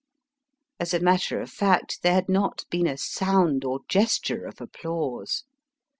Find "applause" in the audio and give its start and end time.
4.59-5.43